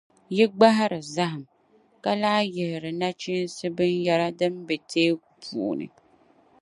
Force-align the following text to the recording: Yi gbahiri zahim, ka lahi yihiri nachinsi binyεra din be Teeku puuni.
Yi 0.35 0.45
gbahiri 0.53 0.99
zahim, 1.15 1.43
ka 2.03 2.11
lahi 2.21 2.43
yihiri 2.55 2.91
nachinsi 2.99 3.63
binyεra 3.75 4.27
din 4.39 4.55
be 4.67 4.75
Teeku 4.91 5.29
puuni. 5.41 5.87